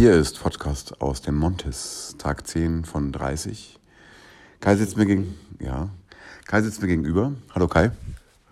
Hier 0.00 0.14
ist 0.14 0.42
Podcast 0.42 1.02
aus 1.02 1.20
dem 1.20 1.36
Montes, 1.36 2.14
Tag 2.16 2.46
10 2.46 2.86
von 2.86 3.12
30. 3.12 3.78
Kai 4.58 4.74
sitzt 4.76 4.96
mir, 4.96 5.04
gegen, 5.04 5.36
ja, 5.58 5.90
Kai 6.46 6.62
sitzt 6.62 6.80
mir 6.80 6.88
gegenüber. 6.88 7.34
Hallo 7.54 7.68
Kai. 7.68 7.90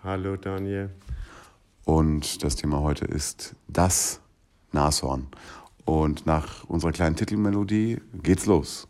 Hallo 0.03 0.35
Daniel. 0.35 0.91
Und 1.85 2.43
das 2.43 2.55
Thema 2.55 2.81
heute 2.81 3.05
ist 3.05 3.55
das 3.67 4.19
Nashorn. 4.73 5.25
Und 5.85 6.27
nach 6.27 6.65
unserer 6.65 6.91
kleinen 6.91 7.15
Titelmelodie 7.15 7.99
geht's 8.21 8.45
los. 8.45 8.87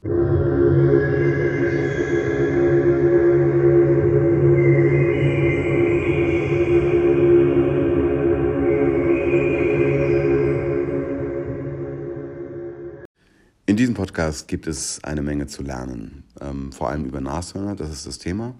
Diesem 13.79 13.95
Podcast 13.95 14.49
gibt 14.49 14.67
es 14.67 15.01
eine 15.05 15.21
Menge 15.21 15.47
zu 15.47 15.63
lernen, 15.63 16.25
ähm, 16.41 16.73
vor 16.73 16.89
allem 16.89 17.05
über 17.05 17.21
Nashörner, 17.21 17.75
das 17.75 17.89
ist 17.89 18.05
das 18.05 18.19
Thema. 18.19 18.53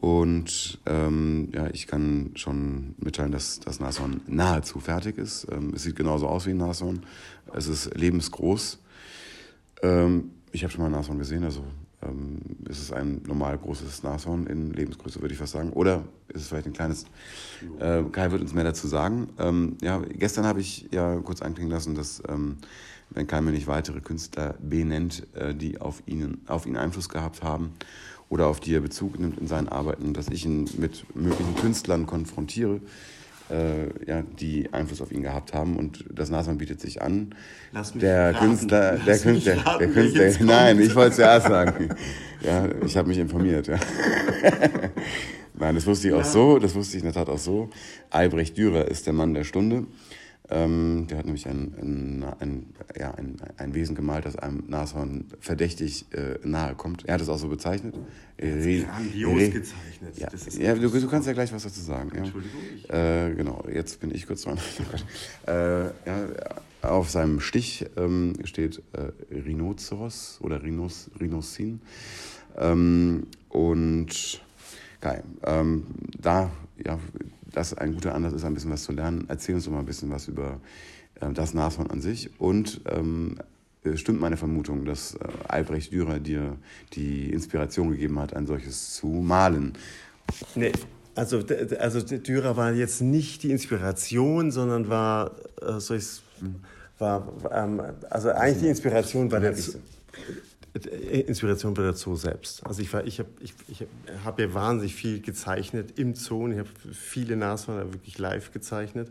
Und 0.00 0.80
ähm, 0.86 1.50
ja, 1.54 1.66
ich 1.68 1.86
kann 1.86 2.30
schon 2.34 2.94
mitteilen, 2.96 3.30
dass 3.30 3.60
das 3.60 3.78
Nashorn 3.78 4.22
nahezu 4.26 4.80
fertig 4.80 5.18
ist. 5.18 5.46
Ähm, 5.52 5.72
es 5.74 5.82
sieht 5.82 5.96
genauso 5.96 6.28
aus 6.28 6.46
wie 6.46 6.50
ein 6.50 6.56
Nashorn. 6.56 7.00
Es 7.52 7.66
ist 7.66 7.94
lebensgroß. 7.94 8.78
Ähm, 9.82 10.30
ich 10.50 10.62
habe 10.62 10.72
schon 10.72 10.80
mal 10.80 10.86
ein 10.86 10.92
Nashorn 10.92 11.18
gesehen, 11.18 11.44
also 11.44 11.64
ähm, 12.00 12.38
ist 12.70 12.80
es 12.80 12.90
ein 12.90 13.20
normal 13.26 13.58
großes 13.58 14.02
Nashorn 14.02 14.46
in 14.46 14.72
Lebensgröße, 14.72 15.20
würde 15.20 15.34
ich 15.34 15.38
fast 15.38 15.52
sagen. 15.52 15.74
Oder 15.74 16.04
ist 16.28 16.42
es 16.42 16.48
vielleicht 16.48 16.66
ein 16.66 16.72
kleines? 16.72 17.06
Äh, 17.78 18.02
Kai 18.12 18.30
wird 18.30 18.42
uns 18.42 18.52
mehr 18.54 18.64
dazu 18.64 18.86
sagen. 18.86 19.28
Ähm, 19.38 19.76
ja, 19.82 20.00
gestern 20.08 20.46
habe 20.46 20.60
ich 20.60 20.88
ja 20.90 21.16
kurz 21.16 21.42
anklingen 21.42 21.70
lassen, 21.70 21.94
dass 21.94 22.22
ähm, 22.28 22.58
wenn 23.10 23.26
Kai 23.26 23.40
mir 23.40 23.52
nicht 23.52 23.66
weitere 23.66 24.00
Künstler 24.00 24.54
benennt, 24.60 25.26
äh, 25.34 25.54
die 25.54 25.80
auf, 25.80 26.02
ihn, 26.06 26.42
auf 26.46 26.66
ihn 26.66 26.76
Einfluss 26.76 27.08
gehabt 27.08 27.42
haben 27.42 27.72
oder 28.28 28.46
auf 28.46 28.60
die 28.60 28.74
er 28.74 28.80
Bezug 28.80 29.18
nimmt 29.18 29.38
in 29.38 29.46
seinen 29.46 29.68
Arbeiten, 29.68 30.12
dass 30.12 30.28
ich 30.28 30.44
ihn 30.44 30.68
mit 30.76 31.04
möglichen 31.16 31.56
Künstlern 31.56 32.06
konfrontiere, 32.06 32.80
äh, 33.50 33.86
ja, 34.06 34.22
die 34.38 34.72
Einfluss 34.72 35.00
auf 35.00 35.10
ihn 35.10 35.22
gehabt 35.22 35.54
haben. 35.54 35.76
Und 35.76 36.04
das 36.12 36.28
Nashorn 36.28 36.58
bietet 36.58 36.80
sich 36.80 37.00
an. 37.00 37.34
Lass 37.72 37.94
mich 37.94 38.02
der 38.02 38.34
raten. 38.34 38.46
Künstler, 38.46 38.98
Lass 38.98 39.22
der 39.22 39.32
Künstler, 39.32 39.66
raten, 39.66 39.78
der 39.78 39.88
Künstler, 39.88 40.32
nein, 40.44 40.80
ich 40.80 40.94
wollte 40.94 41.10
es 41.10 41.16
zuerst 41.16 41.46
sagen. 41.46 41.88
Ja, 42.42 42.68
ich 42.84 42.96
habe 42.96 43.08
mich 43.08 43.18
informiert, 43.18 43.66
ja. 43.68 43.78
Nein, 45.58 45.74
das 45.74 45.86
wusste 45.86 46.08
ich 46.08 46.14
auch 46.14 46.24
so, 46.24 46.58
das 46.58 46.74
wusste 46.74 46.96
ich 46.96 47.02
in 47.02 47.06
der 47.06 47.14
Tat 47.14 47.28
auch 47.28 47.38
so. 47.38 47.68
Albrecht 48.10 48.56
Dürer 48.56 48.86
ist 48.88 49.06
der 49.06 49.12
Mann 49.12 49.34
der 49.34 49.44
Stunde. 49.44 49.86
Ähm, 50.50 51.06
der 51.10 51.18
hat 51.18 51.26
nämlich 51.26 51.46
ein, 51.46 51.74
ein, 51.78 52.24
ein, 52.40 52.66
ja, 52.98 53.12
ein, 53.14 53.36
ein 53.58 53.74
Wesen 53.74 53.94
gemalt, 53.94 54.24
das 54.24 54.36
einem 54.36 54.64
Nashorn 54.66 55.26
verdächtig 55.40 56.06
äh, 56.12 56.38
nahe 56.42 56.74
kommt. 56.74 57.04
Er 57.06 57.14
hat 57.14 57.20
es 57.20 57.28
auch 57.28 57.36
so 57.36 57.48
bezeichnet. 57.48 57.94
Re- 58.40 58.80
Grandios 58.84 59.38
re- 59.38 59.50
gezeichnet. 59.50 60.16
Ja, 60.16 60.28
ja 60.58 60.74
du, 60.74 60.88
du 60.88 61.06
kannst 61.08 61.26
ja 61.26 61.34
gleich 61.34 61.52
was 61.52 61.64
dazu 61.64 61.80
sagen. 61.82 62.12
Ja. 62.14 62.20
Entschuldigung, 62.22 62.60
Äh, 62.88 63.34
genau, 63.34 63.62
jetzt 63.70 64.00
bin 64.00 64.14
ich 64.14 64.26
kurz 64.26 64.42
dran. 64.42 64.56
äh, 65.46 65.84
ja, 65.84 65.90
auf 66.80 67.10
seinem 67.10 67.40
Stich 67.40 67.84
ähm, 67.98 68.32
steht 68.44 68.80
äh, 68.94 69.10
Rhinoceros 69.34 70.38
oder 70.40 70.62
Rhinos, 70.62 71.10
Rhinocin. 71.20 71.80
Ähm, 72.56 73.26
und 73.50 74.40
geil. 75.00 75.22
Ähm, 75.44 75.84
da, 76.20 76.50
ja, 76.84 76.98
das 77.52 77.74
ein 77.74 77.94
guter 77.94 78.14
Anlass 78.14 78.32
ist, 78.32 78.44
ein 78.44 78.54
bisschen 78.54 78.70
was 78.70 78.84
zu 78.84 78.92
lernen. 78.92 79.24
Erzähl 79.28 79.54
uns 79.54 79.64
doch 79.64 79.72
mal 79.72 79.80
ein 79.80 79.86
bisschen 79.86 80.10
was 80.10 80.28
über 80.28 80.60
äh, 81.20 81.32
das 81.32 81.54
Nashorn 81.54 81.90
an 81.90 82.00
sich. 82.00 82.30
Und 82.40 82.80
ähm, 82.86 83.38
äh, 83.84 83.96
stimmt 83.96 84.20
meine 84.20 84.36
Vermutung, 84.36 84.84
dass 84.84 85.14
äh, 85.14 85.18
Albrecht 85.48 85.92
Dürer 85.92 86.18
dir 86.18 86.56
die 86.92 87.30
Inspiration 87.30 87.90
gegeben 87.90 88.18
hat, 88.18 88.34
ein 88.34 88.46
solches 88.46 88.94
zu 88.94 89.06
malen. 89.06 89.72
Nee, 90.54 90.72
also, 91.14 91.42
also 91.78 92.00
Dürer 92.00 92.56
war 92.56 92.72
jetzt 92.72 93.00
nicht 93.00 93.42
die 93.42 93.50
Inspiration, 93.50 94.50
sondern 94.50 94.88
war, 94.88 95.32
äh, 95.60 95.80
soll 95.80 95.96
ich's, 95.96 96.22
war, 96.98 97.32
ähm, 97.52 97.82
also 98.10 98.30
eigentlich 98.30 98.62
die 98.62 98.68
Inspiration 98.68 99.30
war 99.30 99.40
der 99.40 99.54
Inspiration 100.86 101.76
war 101.76 101.84
der 101.84 101.94
Zoo 101.94 102.16
selbst. 102.16 102.64
Also 102.66 102.82
ich, 102.82 102.92
ich 102.92 103.18
habe 103.18 103.28
ich, 103.40 103.54
ich 103.68 103.84
hab 104.24 104.38
ja 104.38 104.52
wahnsinnig 104.54 104.94
viel 104.94 105.20
gezeichnet 105.20 105.98
im 105.98 106.14
Zoo 106.14 106.44
und 106.44 106.52
ich 106.52 106.58
habe 106.58 106.68
viele 106.92 107.36
Nashörner 107.36 107.92
wirklich 107.92 108.18
live 108.18 108.52
gezeichnet 108.52 109.10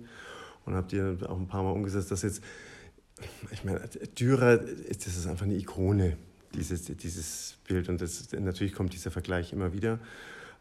und 0.66 0.76
habe 0.76 0.88
die 0.88 1.26
auch 1.26 1.38
ein 1.38 1.48
paar 1.48 1.64
Mal 1.64 1.72
umgesetzt. 1.72 2.12
Das 2.12 2.22
jetzt, 2.22 2.44
ich 3.52 3.64
meine, 3.64 3.82
Dürer, 4.20 4.58
das 4.58 5.08
ist 5.08 5.28
einfach 5.28 5.46
eine 5.46 5.56
Ikone, 5.56 6.18
dieses, 6.54 6.86
dieses 6.86 7.56
Bild. 7.68 7.90
Und 7.90 8.02
das, 8.02 8.32
natürlich 8.34 8.74
kommt 8.74 8.94
dieser 8.94 9.12
Vergleich 9.12 9.54
immer 9.54 9.74
wieder. 9.74 10.00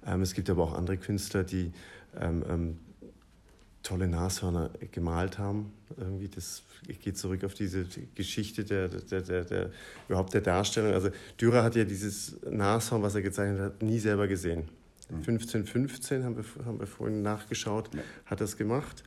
Ähm, 0.07 0.23
es 0.23 0.35
gibt 0.35 0.49
aber 0.49 0.63
auch 0.63 0.75
andere 0.75 0.97
Künstler, 0.97 1.45
die 1.45 1.73
ähm, 2.19 2.45
ähm, 2.49 2.79
tolle 3.87 4.09
Nashörner 4.09 4.71
gemalt 4.91 5.39
haben. 5.39 5.73
Irgendwie 5.97 6.29
das 6.29 6.63
geht 7.03 7.17
zurück 7.17 7.45
auf 7.45 7.55
diese 7.55 7.87
Geschichte 8.15 8.65
der, 8.65 8.89
der, 8.89 9.23
der, 9.23 9.45
der, 9.45 9.71
überhaupt 10.09 10.35
der 10.35 10.41
Darstellung. 10.41 10.93
Also 10.93 11.11
Dürer 11.41 11.63
hat 11.63 11.77
ja 11.77 11.85
dieses 11.85 12.37
Nashorn, 12.51 13.03
was 13.03 13.15
er 13.15 13.23
gezeichnet 13.23 13.61
hat, 13.61 13.83
nie 13.83 13.99
selber 13.99 14.27
gesehen. 14.27 14.65
1515 15.09 16.25
haben 16.25 16.37
wir, 16.37 16.45
haben 16.65 16.81
wir 16.81 16.89
vorhin 16.89 17.23
nachgeschaut, 17.23 17.91
hat 18.25 18.41
das 18.41 18.57
gemacht. 18.57 19.05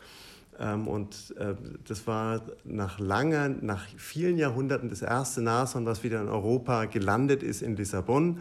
Ähm, 0.57 0.87
und 0.87 1.33
äh, 1.37 1.55
das 1.85 2.07
war 2.07 2.41
nach 2.63 2.99
langer, 2.99 3.49
nach 3.49 3.85
vielen 3.97 4.37
Jahrhunderten 4.37 4.89
das 4.89 5.01
erste 5.01 5.41
Nashorn, 5.41 5.85
was 5.85 6.03
wieder 6.03 6.21
in 6.21 6.29
Europa 6.29 6.85
gelandet 6.85 7.43
ist 7.43 7.61
in 7.61 7.75
Lissabon. 7.75 8.39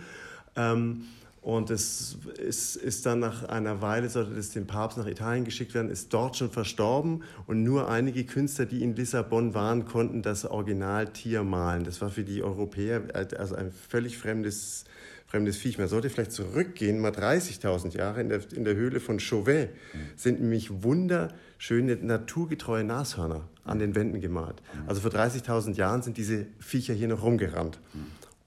Und 1.48 1.70
es 1.70 2.18
ist, 2.36 2.76
ist 2.76 3.06
dann 3.06 3.20
nach 3.20 3.42
einer 3.44 3.80
Weile, 3.80 4.10
sollte 4.10 4.34
das 4.34 4.50
dem 4.50 4.66
Papst 4.66 4.98
nach 4.98 5.06
Italien 5.06 5.46
geschickt 5.46 5.72
werden, 5.72 5.90
ist 5.90 6.12
dort 6.12 6.36
schon 6.36 6.50
verstorben. 6.50 7.22
Und 7.46 7.62
nur 7.62 7.88
einige 7.88 8.24
Künstler, 8.24 8.66
die 8.66 8.82
in 8.82 8.94
Lissabon 8.94 9.54
waren, 9.54 9.86
konnten 9.86 10.20
das 10.20 10.44
Originaltier 10.44 11.44
malen. 11.44 11.84
Das 11.84 12.02
war 12.02 12.10
für 12.10 12.22
die 12.22 12.42
Europäer 12.42 13.02
also 13.14 13.54
ein 13.54 13.72
völlig 13.72 14.18
fremdes, 14.18 14.84
fremdes 15.26 15.56
Viech. 15.56 15.78
Man 15.78 15.88
sollte 15.88 16.10
vielleicht 16.10 16.32
zurückgehen, 16.32 17.00
mal 17.00 17.12
30.000 17.12 17.96
Jahre. 17.96 18.20
In 18.20 18.28
der, 18.28 18.40
in 18.54 18.64
der 18.66 18.74
Höhle 18.74 19.00
von 19.00 19.18
Chauvet 19.18 19.70
sind 20.16 20.42
nämlich 20.42 20.82
wunderschöne, 20.82 21.96
naturgetreue 21.96 22.84
Nashörner 22.84 23.48
an 23.64 23.78
den 23.78 23.94
Wänden 23.94 24.20
gemalt. 24.20 24.60
Also 24.86 25.00
vor 25.00 25.10
30.000 25.10 25.76
Jahren 25.76 26.02
sind 26.02 26.18
diese 26.18 26.44
Viecher 26.58 26.92
hier 26.92 27.08
noch 27.08 27.22
rumgerannt. 27.22 27.78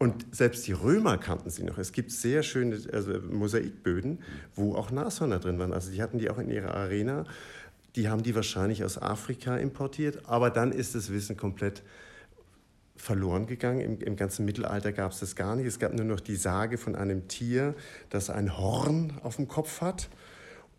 Und 0.02 0.36
selbst 0.36 0.66
die 0.66 0.72
Römer 0.72 1.20
kannten 1.20 1.52
sie 1.52 1.62
noch. 1.62 1.78
Es 1.78 1.92
gibt 1.92 2.12
sehr 2.12 2.42
schöne 2.42 2.82
also 2.92 3.20
Mosaikböden, 3.20 4.18
wo 4.56 4.74
auch 4.74 4.90
Nashörner 4.90 5.38
drin 5.38 5.60
waren. 5.60 5.74
Also 5.74 5.92
die 5.92 6.02
hatten 6.02 6.18
die 6.18 6.32
auch 6.32 6.40
in 6.40 6.50
ihrer 6.50 6.74
Arena. 6.74 7.24
Die 7.96 8.10
haben 8.10 8.24
die 8.24 8.34
wahrscheinlich 8.34 8.84
aus 8.84 9.00
Afrika 9.00 9.58
importiert. 9.58 10.26
Aber 10.26 10.50
dann 10.50 10.72
ist 10.72 10.96
das 10.96 11.12
Wissen 11.12 11.38
komplett 11.38 11.84
verloren 12.96 13.46
gegangen. 13.46 13.80
Im, 13.80 14.02
Im 14.02 14.16
ganzen 14.16 14.44
Mittelalter 14.44 14.92
gab 14.92 15.12
es 15.12 15.20
das 15.20 15.36
gar 15.36 15.56
nicht. 15.56 15.68
Es 15.68 15.78
gab 15.78 15.94
nur 15.94 16.06
noch 16.06 16.20
die 16.20 16.36
Sage 16.36 16.80
von 16.80 16.96
einem 16.96 17.28
Tier, 17.28 17.76
das 18.10 18.32
ein 18.32 18.58
Horn 18.58 19.14
auf 19.22 19.36
dem 19.36 19.48
Kopf 19.48 19.82
hat. 19.82 20.10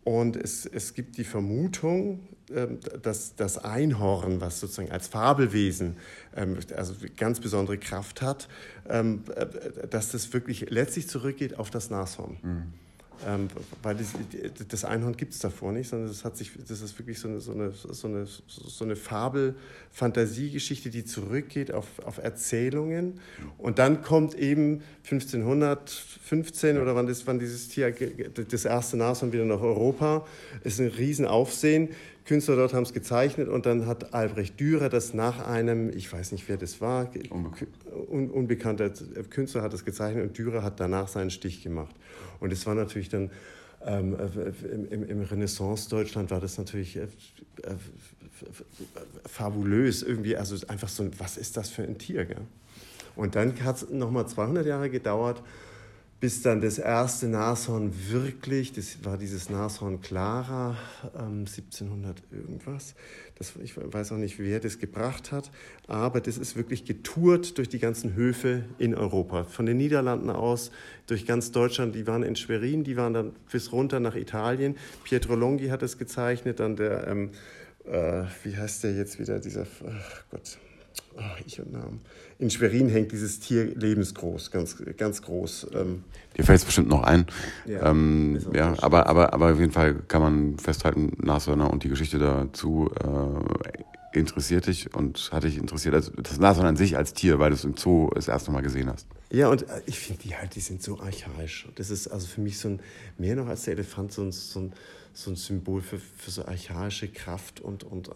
Und 0.03 0.35
es, 0.35 0.65
es 0.65 0.93
gibt 0.93 1.17
die 1.17 1.23
Vermutung, 1.23 2.27
ähm, 2.53 2.79
dass 3.01 3.35
das 3.35 3.57
Einhorn, 3.57 4.41
was 4.41 4.59
sozusagen 4.59 4.91
als 4.91 5.07
Fabelwesen 5.07 5.97
ähm, 6.35 6.57
also 6.75 6.93
ganz 7.15 7.39
besondere 7.39 7.77
Kraft 7.77 8.21
hat, 8.21 8.49
ähm, 8.89 9.23
äh, 9.35 9.87
dass 9.87 10.11
das 10.11 10.33
wirklich 10.33 10.69
letztlich 10.69 11.07
zurückgeht 11.07 11.57
auf 11.57 11.69
das 11.69 11.89
Nashorn. 11.89 12.37
Ähm, 13.27 13.47
weil 13.81 13.95
das, 13.95 14.13
das 14.67 14.85
Einhorn 14.85 15.15
gibt 15.15 15.33
es 15.33 15.39
davor 15.39 15.71
nicht, 15.71 15.89
sondern 15.89 16.07
das, 16.07 16.25
hat 16.25 16.37
sich, 16.37 16.51
das 16.67 16.81
ist 16.81 16.97
wirklich 16.99 17.19
so 17.19 17.27
eine, 17.27 17.39
so 17.39 17.51
eine, 17.51 17.71
so 17.71 18.07
eine, 18.07 18.27
so 18.47 18.83
eine 18.83 18.95
Fabel-Fantasiegeschichte, 18.95 20.89
die 20.89 21.05
zurückgeht 21.05 21.73
auf, 21.73 21.87
auf 22.03 22.17
Erzählungen. 22.17 23.19
Und 23.57 23.79
dann 23.79 24.01
kommt 24.01 24.35
eben 24.35 24.81
1515 25.09 26.77
oder 26.79 26.95
wann, 26.95 27.07
das, 27.07 27.25
wann 27.27 27.39
dieses 27.39 27.69
Tier, 27.69 27.93
das 28.49 28.65
erste 28.65 28.97
Nashorn 28.97 29.31
wieder 29.33 29.45
nach 29.45 29.61
Europa, 29.61 30.25
ist 30.63 30.79
ein 30.79 30.87
Riesenaufsehen. 30.87 31.89
Künstler 32.25 32.55
dort 32.55 32.73
haben 32.73 32.83
es 32.83 32.93
gezeichnet 32.93 33.49
und 33.49 33.65
dann 33.65 33.85
hat 33.85 34.13
Albrecht 34.13 34.59
Dürer 34.59 34.89
das 34.89 35.13
nach 35.13 35.45
einem, 35.45 35.89
ich 35.89 36.11
weiß 36.11 36.31
nicht 36.31 36.47
wer 36.47 36.57
das 36.57 36.79
war, 36.79 37.11
un 38.09 38.29
unbekannter 38.29 38.89
Künstler 39.29 39.61
hat 39.61 39.73
es 39.73 39.83
gezeichnet 39.83 40.23
und 40.23 40.37
Dürer 40.37 40.63
hat 40.63 40.79
danach 40.79 41.07
seinen 41.07 41.31
Stich 41.31 41.63
gemacht. 41.63 41.95
Und 42.39 42.53
es 42.53 42.65
war 42.65 42.75
natürlich 42.75 43.09
dann 43.09 43.29
ähm, 43.85 44.15
äh, 44.15 44.67
im, 44.67 44.85
im, 44.89 45.09
im 45.09 45.21
Renaissance-Deutschland 45.21 46.31
war 46.31 46.39
das 46.39 46.57
natürlich 46.57 46.95
äh, 46.95 47.01
äh, 47.01 47.75
fabulös 49.25 50.03
irgendwie, 50.03 50.37
also 50.37 50.55
einfach 50.67 50.89
so, 50.89 51.09
was 51.17 51.37
ist 51.37 51.57
das 51.57 51.69
für 51.69 51.83
ein 51.83 51.97
Tier? 51.97 52.25
Gell? 52.25 52.41
Und 53.15 53.35
dann 53.35 53.61
hat 53.63 53.77
es 53.77 53.89
nochmal 53.89 54.27
200 54.27 54.65
Jahre 54.65 54.89
gedauert, 54.89 55.43
bis 56.23 56.41
dann 56.41 56.61
das 56.61 56.77
erste 56.77 57.27
Nashorn 57.27 57.91
wirklich, 58.09 58.71
das 58.71 59.03
war 59.03 59.17
dieses 59.17 59.49
Nashorn 59.49 59.99
Clara, 59.99 60.77
ähm, 61.19 61.39
1700 61.39 62.23
irgendwas. 62.31 62.95
Das, 63.37 63.51
ich 63.61 63.75
weiß 63.75 64.13
auch 64.13 64.17
nicht, 64.17 64.39
wer 64.39 64.61
das 64.61 64.79
gebracht 64.79 65.33
hat, 65.33 65.51
aber 65.85 66.21
das 66.21 66.37
ist 66.37 66.55
wirklich 66.55 66.85
getourt 66.85 67.57
durch 67.57 67.67
die 67.67 67.79
ganzen 67.79 68.15
Höfe 68.15 68.63
in 68.77 68.95
Europa. 68.95 69.43
Von 69.43 69.65
den 69.65 69.75
Niederlanden 69.75 70.29
aus, 70.29 70.71
durch 71.07 71.25
ganz 71.25 71.51
Deutschland. 71.51 71.93
Die 71.93 72.07
waren 72.07 72.23
in 72.23 72.37
Schwerin, 72.37 72.85
die 72.85 72.95
waren 72.95 73.13
dann 73.13 73.33
bis 73.51 73.73
runter 73.73 73.99
nach 73.99 74.15
Italien. 74.15 74.77
Pietro 75.03 75.35
Longhi 75.35 75.67
hat 75.67 75.83
es 75.83 75.97
gezeichnet, 75.97 76.61
dann 76.61 76.77
der, 76.77 77.05
ähm, 77.05 77.31
äh, 77.83 78.23
wie 78.45 78.55
heißt 78.55 78.85
der 78.85 78.93
jetzt 78.95 79.19
wieder, 79.19 79.39
dieser, 79.39 79.67
ach 79.85 80.23
Gott, 80.31 80.57
oh, 81.17 81.21
ich 81.45 81.59
und 81.59 81.71
Namen. 81.71 82.01
In 82.39 82.49
Schwerin 82.49 82.89
hängt 82.89 83.11
dieses 83.11 83.39
Tier 83.39 83.65
lebensgroß, 83.75 84.51
ganz, 84.51 84.77
ganz 84.97 85.21
groß. 85.21 85.67
Ähm. 85.73 86.03
Dir 86.37 86.43
fällt 86.43 86.59
es 86.59 86.65
bestimmt 86.65 86.89
noch 86.89 87.03
ein. 87.03 87.25
Ja, 87.65 87.89
ähm, 87.89 88.39
ja 88.53 88.75
aber, 88.81 89.07
aber, 89.07 89.33
aber 89.33 89.53
auf 89.53 89.59
jeden 89.59 89.71
Fall 89.71 89.95
kann 90.07 90.21
man 90.21 90.57
festhalten, 90.57 91.13
Nashörner 91.21 91.71
und 91.71 91.83
die 91.83 91.89
Geschichte 91.89 92.19
dazu 92.19 92.89
äh, 92.99 94.17
interessiert 94.17 94.67
dich 94.67 94.93
und 94.93 95.29
hat 95.31 95.43
dich 95.43 95.57
interessiert. 95.57 95.95
Also 95.95 96.11
das 96.11 96.39
Nashorn 96.39 96.67
an 96.67 96.75
sich 96.75 96.97
als 96.97 97.13
Tier, 97.13 97.39
weil 97.39 97.49
du 97.49 97.55
es 97.55 97.63
im 97.63 97.75
Zoo 97.77 98.09
das 98.13 98.27
erste 98.27 98.51
Mal 98.51 98.61
gesehen 98.61 98.89
hast. 98.89 99.07
Ja, 99.31 99.49
und 99.49 99.63
äh, 99.63 99.81
ich 99.85 99.99
finde 99.99 100.21
die 100.21 100.35
halt, 100.35 100.55
die 100.55 100.59
sind 100.59 100.83
so 100.83 100.99
archaisch. 100.99 101.67
Das 101.75 101.89
ist 101.89 102.07
also 102.07 102.27
für 102.27 102.41
mich 102.41 102.59
so 102.59 102.69
ein, 102.69 102.79
mehr 103.17 103.35
noch 103.35 103.47
als 103.47 103.63
der 103.63 103.73
Elefant, 103.73 104.11
so 104.11 104.21
ein, 104.21 104.31
so 104.31 104.59
ein 104.59 104.73
so 105.13 105.31
ein 105.31 105.35
Symbol 105.35 105.81
für, 105.81 105.99
für 105.99 106.31
so 106.31 106.45
archaische 106.45 107.07
Kraft 107.07 107.61
und, 107.61 107.83
und 107.83 108.09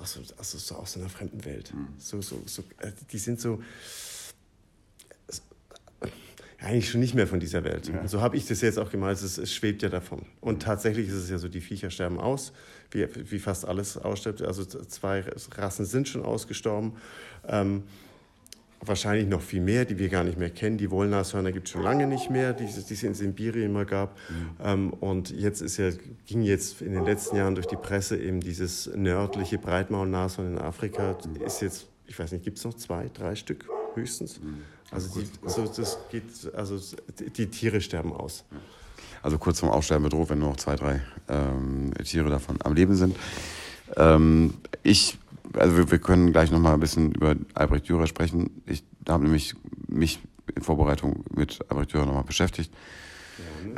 also, 0.00 0.20
also 0.36 0.58
so 0.58 0.74
aus 0.76 0.96
einer 0.96 1.08
fremden 1.08 1.44
Welt. 1.44 1.72
Mhm. 1.74 1.88
So, 1.98 2.22
so, 2.22 2.42
so, 2.46 2.62
äh, 2.80 2.92
die 3.10 3.18
sind 3.18 3.40
so 3.40 3.60
eigentlich 6.60 6.90
schon 6.90 7.00
nicht 7.00 7.14
mehr 7.14 7.26
von 7.26 7.38
dieser 7.38 7.62
Welt. 7.62 7.88
Ja. 7.88 8.06
So 8.08 8.20
habe 8.20 8.36
ich 8.36 8.46
das 8.46 8.60
jetzt 8.62 8.78
auch 8.78 8.90
gemalt, 8.90 9.22
es, 9.22 9.38
es, 9.38 9.54
schwebt 9.54 9.82
ja 9.82 9.88
davon. 9.88 10.26
Und 10.40 10.56
mhm. 10.56 10.60
tatsächlich 10.60 11.08
ist 11.08 11.14
es 11.14 11.30
ja 11.30 11.38
so, 11.38 11.48
die 11.48 11.60
Viecher 11.60 11.90
sterben 11.90 12.18
aus, 12.18 12.52
wie, 12.90 13.06
wie 13.30 13.38
fast 13.38 13.64
alles 13.64 13.96
ausstirbt. 13.96 14.42
Also 14.42 14.64
zwei 14.64 15.24
Rassen 15.54 15.84
sind 15.84 16.08
schon 16.08 16.24
ausgestorben. 16.24 16.96
Ähm, 17.46 17.84
wahrscheinlich 18.80 19.28
noch 19.28 19.40
viel 19.40 19.60
mehr, 19.60 19.84
die 19.84 19.98
wir 19.98 20.08
gar 20.08 20.24
nicht 20.24 20.38
mehr 20.38 20.50
kennen. 20.50 20.78
Die 20.78 20.90
Wollnashörner 20.90 21.52
gibt 21.52 21.66
es 21.66 21.72
schon 21.72 21.82
lange 21.82 22.06
nicht 22.06 22.30
mehr, 22.30 22.52
die, 22.52 22.66
die 22.66 22.94
es 22.94 23.02
in 23.02 23.14
Sibirien 23.14 23.70
immer 23.70 23.84
gab. 23.84 24.16
Mhm. 24.28 24.50
Ähm, 24.62 24.92
und 24.94 25.30
jetzt 25.30 25.60
ist 25.60 25.76
ja, 25.78 25.90
ging 26.26 26.42
jetzt 26.42 26.80
in 26.80 26.92
den 26.92 27.04
letzten 27.04 27.36
Jahren 27.36 27.54
durch 27.54 27.66
die 27.66 27.76
Presse 27.76 28.16
eben 28.16 28.40
dieses 28.40 28.90
nördliche 28.94 29.58
Breitmaulnashorn 29.58 30.52
in 30.52 30.58
Afrika, 30.58 31.16
mhm. 31.26 31.44
ist 31.44 31.60
jetzt, 31.60 31.86
ich 32.06 32.18
weiß 32.18 32.32
nicht, 32.32 32.44
gibt 32.44 32.58
es 32.58 32.64
noch 32.64 32.74
zwei, 32.74 33.10
drei 33.12 33.34
Stück 33.34 33.68
höchstens? 33.94 34.40
Mhm. 34.40 34.62
Also, 34.90 35.20
die, 35.20 35.28
so, 35.46 35.66
das 35.66 35.98
geht, 36.10 36.54
also 36.54 36.78
die 37.18 37.46
Tiere 37.46 37.80
sterben 37.80 38.12
aus. 38.12 38.44
Also 39.22 39.36
kurz 39.38 39.60
vom 39.60 39.68
Aussterben 39.70 40.04
bedroht, 40.04 40.30
wenn 40.30 40.38
nur 40.38 40.50
noch 40.50 40.56
zwei, 40.56 40.76
drei 40.76 41.02
ähm, 41.28 41.92
Tiere 42.04 42.30
davon 42.30 42.56
am 42.62 42.74
Leben 42.74 42.94
sind. 42.94 43.16
Ähm, 43.96 44.54
ich 44.82 45.18
also 45.54 45.76
wir, 45.76 45.90
wir 45.90 45.98
können 45.98 46.32
gleich 46.32 46.50
nochmal 46.50 46.74
ein 46.74 46.80
bisschen 46.80 47.12
über 47.12 47.34
Albrecht 47.54 47.88
Dürer 47.88 48.06
sprechen. 48.06 48.62
Ich 48.66 48.84
habe 49.08 49.24
nämlich 49.24 49.54
mich 49.88 50.20
in 50.54 50.62
Vorbereitung 50.62 51.24
mit 51.34 51.60
Albrecht 51.68 51.92
Dürer 51.92 52.06
nochmal 52.06 52.24
beschäftigt. 52.24 52.72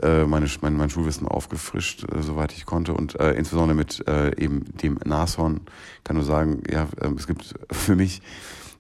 Ja. 0.03 0.23
Äh, 0.23 0.27
meine, 0.27 0.47
mein, 0.63 0.77
mein 0.77 0.91
Schulwissen 0.91 1.29
aufgefrischt, 1.29 2.05
äh, 2.05 2.23
soweit 2.23 2.53
ich 2.53 2.67
konnte. 2.67 2.95
Und 2.95 3.19
äh, 3.21 3.33
insbesondere 3.33 3.77
mit 3.77 4.07
äh, 4.09 4.35
eben 4.43 4.65
dem 4.79 4.99
Nashorn 5.05 5.61
kann 6.05 6.17
nur 6.17 6.25
sagen, 6.25 6.63
ja, 6.71 6.89
äh, 7.01 7.09
es 7.17 7.27
gibt 7.27 7.55
für 7.71 7.97
mich 7.97 8.23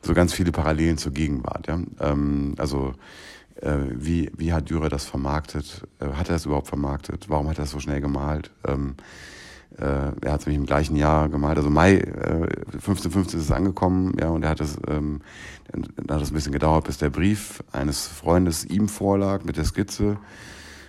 so 0.03 0.15
ganz 0.15 0.33
viele 0.33 0.53
Parallelen 0.53 0.99
zur 0.99 1.13
Gegenwart. 1.13 1.67
Ja? 1.67 1.81
Ähm, 2.01 2.55
also 2.57 2.95
äh, 3.57 3.77
wie, 3.91 4.31
wie 4.37 4.53
hat 4.53 4.71
Dürer 4.71 4.89
das 4.89 5.05
vermarktet? 5.05 5.87
Äh, 5.99 6.07
hat 6.15 6.31
er 6.31 6.37
es 6.37 6.47
überhaupt 6.47 6.69
vermarktet? 6.69 7.29
Warum 7.29 7.49
hat 7.49 7.59
er 7.59 7.65
es 7.65 7.71
so 7.71 7.81
schnell 7.81 8.01
gemalt? 8.01 8.51
Ähm, 8.67 8.95
äh, 8.99 9.03
er 9.77 10.33
hat 10.33 10.41
es 10.41 10.47
nämlich 10.47 10.61
im 10.61 10.67
gleichen 10.67 10.97
Jahr 10.97 11.29
gemalt, 11.29 11.57
also 11.57 11.71
Mai 11.71 11.95
äh, 11.95 12.49
1550 12.73 13.39
ist 13.39 13.47
es 13.47 13.51
angekommen, 13.51 14.15
ja, 14.21 14.29
und 14.29 14.43
er 14.43 14.51
hat 14.51 14.61
es, 14.61 14.77
ähm, 14.89 15.21
dann 15.73 16.17
hat 16.17 16.23
es 16.23 16.31
ein 16.31 16.35
bisschen 16.35 16.53
gedauert, 16.53 16.85
bis 16.85 16.99
der 16.99 17.11
Brief 17.11 17.63
eines 17.73 18.07
Freundes 18.07 18.65
ihm 18.65 18.89
vorlag 18.89 19.45
mit 19.45 19.57
der 19.57 19.65
Skizze. 19.65 20.19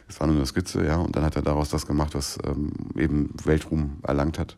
Es 0.09 0.19
war 0.19 0.27
nur 0.27 0.35
eine 0.35 0.45
Skizze, 0.45 0.85
ja, 0.85 0.97
und 0.97 1.15
dann 1.15 1.23
hat 1.23 1.35
er 1.35 1.41
daraus 1.41 1.69
das 1.69 1.85
gemacht, 1.85 2.15
was 2.15 2.37
ähm, 2.45 2.71
eben 2.97 3.33
Weltruhm 3.43 3.99
erlangt 4.03 4.39
hat. 4.39 4.57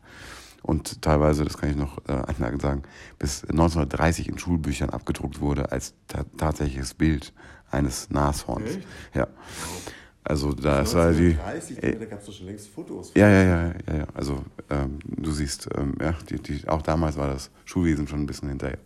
Und 0.63 1.01
teilweise, 1.01 1.43
das 1.43 1.57
kann 1.57 1.69
ich 1.69 1.75
noch 1.75 1.97
äh, 2.07 2.13
anlagen 2.13 2.59
sagen, 2.59 2.83
bis 3.19 3.43
1930 3.43 4.29
in 4.29 4.39
Schulbüchern 4.39 4.89
abgedruckt 4.89 5.41
wurde 5.41 5.71
als 5.71 5.93
ta 6.07 6.23
tatsächliches 6.37 6.93
Bild 6.93 7.33
eines 7.69 8.09
Nashorns. 8.09 8.77
Echt? 8.77 8.87
Ja. 9.13 9.27
Wow. 9.27 9.93
Also 10.23 10.53
da 10.53 10.81
ist 10.81 10.95
halt 10.95 11.19
die. 11.19 11.35
30, 11.35 11.83
äh, 11.83 11.99
da 11.99 12.05
gab 12.05 12.19
es 12.19 12.25
doch 12.25 12.33
schon 12.33 12.47
längst 12.47 12.69
Fotos. 12.69 13.11
Ja, 13.15 13.27
ja, 13.27 13.43
ja, 13.43 13.73
ja, 13.87 13.97
ja. 13.97 14.07
Also 14.13 14.43
ähm, 14.69 14.99
du 15.05 15.31
siehst, 15.31 15.67
ähm, 15.75 15.95
ja, 15.99 16.15
die, 16.29 16.41
die, 16.41 16.67
auch 16.67 16.81
damals 16.81 17.17
war 17.17 17.27
das 17.27 17.51
Schulwesen 17.65 18.07
schon 18.07 18.21
ein 18.21 18.25
bisschen 18.25 18.49
hinterher. 18.49 18.77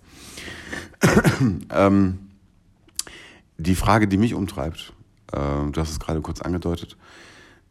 ähm, 1.72 2.20
die 3.58 3.76
Frage, 3.76 4.08
die 4.08 4.18
mich 4.18 4.34
umtreibt, 4.34 4.94
äh, 5.32 5.38
du 5.38 5.74
hast 5.76 5.92
es 5.92 6.00
gerade 6.00 6.22
kurz 6.22 6.42
angedeutet, 6.42 6.98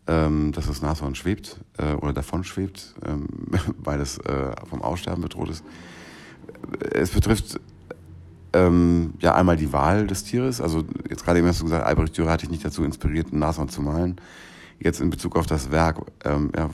ähm, 0.07 0.53
dass 0.53 0.67
das 0.67 0.83
Nashorn 0.83 1.17
schwebt 1.17 1.59
äh, 1.79 1.95
oder 1.95 2.13
davon 2.13 2.45
schwebt, 2.45 2.95
ähm, 3.05 3.27
weil 3.79 4.01
es 4.01 4.19
äh, 4.19 4.53
vom 4.69 4.83
Aussterben 4.83 5.23
bedroht 5.23 5.51
ist. 5.51 5.65
Es 6.93 7.11
betrifft 7.11 7.61
ähm, 8.57 9.15
ja, 9.21 9.35
einmal 9.35 9.57
die 9.57 9.73
Wahl 9.73 10.07
des 10.07 10.25
Tieres. 10.25 10.61
Also 10.61 10.85
jetzt 11.11 11.25
gerade 11.25 11.39
eben 11.39 11.49
hast 11.49 11.61
du 11.61 11.65
gesagt, 11.65 11.85
Albrecht 11.85 12.17
Dürer 12.17 12.33
hat 12.33 12.43
dich 12.43 12.51
nicht 12.51 12.65
dazu 12.65 12.85
inspiriert, 12.85 13.33
ein 13.33 13.39
Nashorn 13.39 13.69
zu 13.69 13.83
malen. 13.83 14.17
Jetzt 14.79 15.01
in 15.01 15.11
Bezug 15.11 15.37
auf 15.37 15.47
das 15.47 15.71
Werk, 15.71 15.99
ähm, 16.25 16.51
ja, 16.57 16.71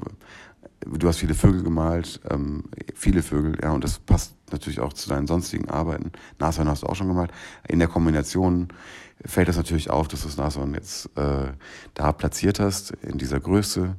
du 0.86 1.08
hast 1.08 1.18
viele 1.18 1.34
Vögel 1.34 1.62
gemalt, 1.62 2.20
ähm, 2.30 2.64
viele 2.94 3.22
Vögel, 3.22 3.56
ja, 3.62 3.70
und 3.72 3.84
das 3.84 3.98
passt 3.98 4.34
natürlich 4.50 4.80
auch 4.80 4.92
zu 4.92 5.08
deinen 5.08 5.26
sonstigen 5.26 5.68
Arbeiten. 5.70 6.12
Nashorn 6.38 6.68
hast 6.68 6.82
du 6.82 6.86
auch 6.86 6.96
schon 6.96 7.08
gemalt. 7.08 7.32
In 7.68 7.78
der 7.78 7.88
Kombination 7.88 8.68
fällt 9.24 9.48
es 9.48 9.56
natürlich 9.56 9.90
auf, 9.90 10.08
dass 10.08 10.22
du 10.22 10.28
das 10.28 10.36
Nashorn 10.36 10.74
jetzt 10.74 11.06
äh, 11.16 11.52
da 11.94 12.12
platziert 12.12 12.60
hast, 12.60 12.92
in 13.02 13.18
dieser 13.18 13.40
Größe, 13.40 13.96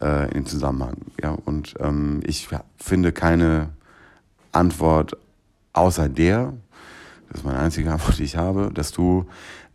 äh, 0.00 0.26
in 0.28 0.42
dem 0.42 0.46
Zusammenhang. 0.46 0.96
Ja, 1.22 1.30
und 1.30 1.74
ähm, 1.80 2.20
ich 2.24 2.48
finde 2.78 3.12
keine 3.12 3.70
Antwort 4.52 5.16
außer 5.72 6.08
der, 6.08 6.54
das 7.28 7.40
ist 7.40 7.44
meine 7.44 7.58
einzige 7.58 7.90
Antwort, 7.92 8.18
die 8.18 8.24
ich 8.24 8.36
habe, 8.36 8.70
dass 8.72 8.92
du 8.92 9.26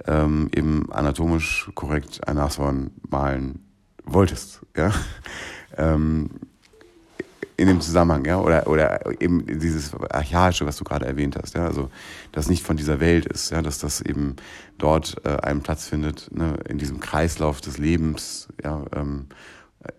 ähm, 0.08 0.50
eben 0.56 0.92
anatomisch 0.92 1.70
korrekt 1.76 2.28
ein 2.28 2.36
Nashorn 2.38 2.92
malen 3.10 3.60
wolltest, 4.06 4.62
ja. 4.76 4.92
Ähm, 5.78 6.30
in 7.56 7.68
dem 7.68 7.80
Zusammenhang, 7.80 8.26
ja, 8.26 8.40
oder, 8.40 8.68
oder 8.68 9.22
eben 9.22 9.46
dieses 9.46 9.94
Archaische, 9.94 10.66
was 10.66 10.76
du 10.76 10.84
gerade 10.84 11.06
erwähnt 11.06 11.38
hast, 11.42 11.56
ja, 11.56 11.66
also, 11.66 11.90
das 12.34 12.50
nicht 12.50 12.66
von 12.66 12.76
dieser 12.76 13.00
Welt 13.00 13.26
ist, 13.26 13.52
ja, 13.52 13.62
dass 13.62 13.80
das 13.80 14.02
eben 14.02 14.36
dort 14.78 15.16
äh, 15.24 15.38
einen 15.38 15.62
Platz 15.62 15.88
findet, 15.88 16.30
ne, 16.36 16.58
in 16.68 16.78
diesem 16.78 17.00
Kreislauf 17.00 17.62
des 17.62 17.78
Lebens, 17.78 18.50
ja, 18.62 18.84
ähm, 18.94 19.28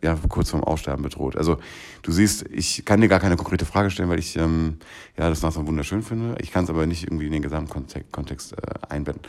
ja, 0.02 0.18
kurz 0.28 0.50
vorm 0.50 0.64
Aussterben 0.64 1.02
bedroht. 1.02 1.36
Also 1.36 1.58
du 2.02 2.12
siehst, 2.12 2.44
ich 2.50 2.84
kann 2.84 3.00
dir 3.00 3.08
gar 3.08 3.20
keine 3.20 3.36
konkrete 3.36 3.64
Frage 3.64 3.90
stellen, 3.90 4.08
weil 4.08 4.18
ich 4.18 4.36
ähm, 4.36 4.78
ja, 5.16 5.28
das 5.28 5.42
Nashorn 5.42 5.66
wunderschön 5.66 6.02
finde. 6.02 6.36
Ich 6.40 6.52
kann 6.52 6.64
es 6.64 6.70
aber 6.70 6.86
nicht 6.86 7.04
irgendwie 7.04 7.26
in 7.26 7.32
den 7.32 7.42
Gesamtkontext 7.42 8.12
Kontext, 8.12 8.52
äh, 8.52 8.56
einbetten. 8.88 9.22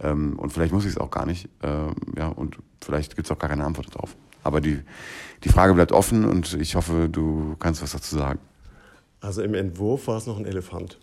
Ähm, 0.00 0.38
und 0.38 0.52
vielleicht 0.52 0.72
muss 0.72 0.84
ich 0.84 0.92
es 0.92 0.98
auch 0.98 1.10
gar 1.10 1.26
nicht. 1.26 1.48
Ähm, 1.62 1.94
ja, 2.16 2.28
und 2.28 2.58
vielleicht 2.80 3.16
gibt 3.16 3.26
es 3.26 3.32
auch 3.32 3.38
gar 3.38 3.50
keine 3.50 3.64
Antwort 3.64 3.94
darauf. 3.94 4.16
Aber 4.42 4.60
die, 4.60 4.80
die 5.42 5.48
Frage 5.48 5.74
bleibt 5.74 5.92
offen 5.92 6.24
und 6.24 6.54
ich 6.54 6.76
hoffe, 6.76 7.08
du 7.10 7.56
kannst 7.58 7.82
was 7.82 7.92
dazu 7.92 8.16
sagen. 8.16 8.38
Also 9.20 9.42
im 9.42 9.54
Entwurf 9.54 10.06
war 10.06 10.18
es 10.18 10.26
noch 10.26 10.38
ein 10.38 10.44
Elefant. 10.44 11.00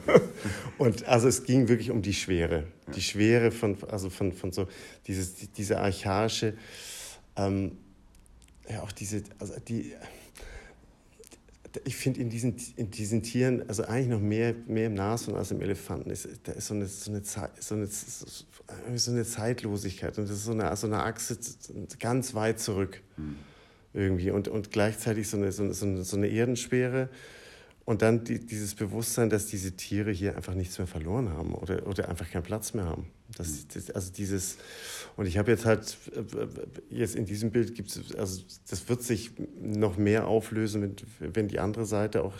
und 0.78 1.06
also 1.06 1.28
es 1.28 1.44
ging 1.44 1.68
wirklich 1.68 1.90
um 1.90 2.02
die 2.02 2.14
Schwere. 2.14 2.64
Die 2.96 3.02
Schwere 3.02 3.52
von, 3.52 3.76
also 3.90 4.10
von, 4.10 4.32
von 4.32 4.50
so, 4.50 4.66
dieses, 5.06 5.36
diese 5.52 5.78
archaische, 5.78 6.54
ähm, 7.36 7.72
ja 8.70 8.82
auch 8.82 8.92
diese, 8.92 9.22
also 9.38 9.54
die, 9.66 9.94
ich 11.84 11.96
finde 11.96 12.20
in 12.20 12.30
diesen, 12.30 12.56
in 12.76 12.90
diesen 12.90 13.22
Tieren, 13.22 13.68
also 13.68 13.84
eigentlich 13.84 14.08
noch 14.08 14.20
mehr, 14.20 14.54
mehr 14.66 14.86
im 14.86 14.94
Nashorn 14.94 15.36
als 15.36 15.50
im 15.50 15.60
Elefanten, 15.60 16.10
ist, 16.10 16.28
da 16.44 16.52
ist 16.52 16.66
so 16.66 16.74
eine, 16.74 16.86
so 16.86 17.10
eine, 17.10 17.22
so 17.24 17.74
eine, 17.74 17.88
so 18.98 19.10
eine 19.10 19.24
Zeitlosigkeit 19.24 20.18
und 20.18 20.28
das 20.28 20.38
ist 20.38 20.44
so 20.44 20.52
eine, 20.52 20.74
so 20.76 20.86
eine 20.86 21.02
Achse 21.02 21.38
ganz 21.98 22.34
weit 22.34 22.60
zurück 22.60 23.00
mhm. 23.16 23.36
irgendwie 23.94 24.30
und, 24.30 24.48
und 24.48 24.70
gleichzeitig 24.70 25.28
so 25.28 25.36
eine, 25.36 25.52
so 25.52 25.62
eine, 25.62 26.04
so 26.04 26.16
eine 26.16 26.28
Erdenschwere 26.28 27.08
und 27.84 28.02
dann 28.02 28.24
die, 28.24 28.38
dieses 28.38 28.74
Bewusstsein, 28.74 29.30
dass 29.30 29.46
diese 29.46 29.72
Tiere 29.72 30.10
hier 30.10 30.36
einfach 30.36 30.54
nichts 30.54 30.78
mehr 30.78 30.86
verloren 30.86 31.30
haben 31.30 31.54
oder, 31.54 31.86
oder 31.86 32.08
einfach 32.08 32.30
keinen 32.30 32.42
Platz 32.42 32.74
mehr 32.74 32.84
haben. 32.84 33.06
Das, 33.38 33.68
das, 33.68 33.90
also 33.90 34.12
dieses, 34.12 34.58
und 35.16 35.26
ich 35.26 35.38
habe 35.38 35.50
jetzt 35.50 35.64
halt, 35.64 35.96
jetzt 36.90 37.14
in 37.14 37.24
diesem 37.24 37.52
Bild 37.52 37.74
gibt 37.74 37.88
es, 37.88 38.14
also 38.16 38.42
das 38.68 38.88
wird 38.88 39.02
sich 39.02 39.30
noch 39.60 39.96
mehr 39.96 40.26
auflösen, 40.26 40.96
wenn 41.20 41.48
die 41.48 41.60
andere 41.60 41.86
Seite 41.86 42.24
auch 42.24 42.34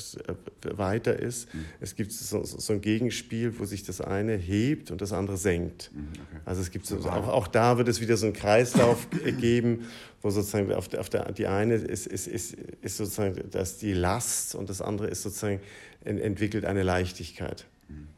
weiter 0.63 1.19
ist. 1.19 1.55
Mhm. 1.55 1.65
Es 1.81 1.95
gibt 1.95 2.13
so, 2.13 2.43
so, 2.45 2.73
ein 2.73 2.81
Gegenspiel, 2.81 3.59
wo 3.59 3.65
sich 3.65 3.85
das 3.85 4.01
eine 4.01 4.35
hebt 4.35 4.91
und 4.91 5.01
das 5.01 5.13
andere 5.13 5.37
senkt. 5.37 5.91
Mhm, 5.95 6.09
okay. 6.13 6.43
Also 6.45 6.63
es 6.63 6.71
gibt 6.73 6.85
so, 6.87 6.99
auch, 6.99 7.29
auch 7.29 7.47
da 7.47 7.79
wird 7.79 7.87
es 7.87 8.01
wieder 8.01 8.17
so 8.17 8.27
einen 8.27 8.35
Kreislauf 8.35 9.07
geben, 9.41 9.87
wo 10.21 10.31
sozusagen 10.31 10.73
auf 10.73 10.89
der, 10.89 11.01
auf 11.01 11.09
der, 11.09 11.31
die 11.31 11.47
eine 11.47 11.75
ist, 11.77 12.09
ist, 12.09 12.27
ist, 12.27 12.57
ist 12.83 12.97
sozusagen 12.97 13.41
das 13.51 13.79
die 13.79 13.93
Last 13.93 14.57
und 14.57 14.69
das 14.69 14.83
andere 14.83 15.07
ist 15.07 15.23
sozusagen 15.23 15.61
entwickelt 16.05 16.65
eine 16.65 16.83
Leichtigkeit. 16.83 17.67
Mhm. 17.89 18.09